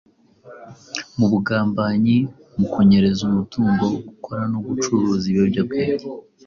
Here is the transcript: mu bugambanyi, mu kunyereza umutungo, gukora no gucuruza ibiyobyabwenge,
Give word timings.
mu 1.17 1.25
bugambanyi, 1.31 2.17
mu 2.57 2.65
kunyereza 2.71 3.21
umutungo, 3.29 3.85
gukora 4.07 4.41
no 4.51 4.59
gucuruza 4.67 5.23
ibiyobyabwenge, 5.27 6.05